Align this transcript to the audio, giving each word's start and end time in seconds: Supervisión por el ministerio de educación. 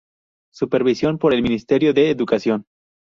Supervisión 0.51 1.19
por 1.19 1.31
el 1.31 1.43
ministerio 1.43 1.93
de 1.93 2.09
educación. 2.09 2.65